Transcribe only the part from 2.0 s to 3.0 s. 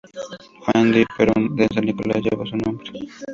lleva su nombre.